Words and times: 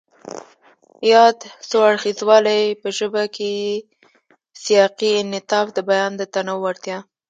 ياد 1.11 1.37
څو 1.69 1.77
اړخیزوالی 1.89 2.63
په 2.81 2.87
ژبه 2.97 3.23
کې 3.35 3.51
سیاقي 4.63 5.11
انعطاف، 5.21 5.67
د 5.73 5.79
بیان 5.89 6.11
د 6.17 6.21
تنوع 6.33 6.59
وړتیا، 6.61 6.97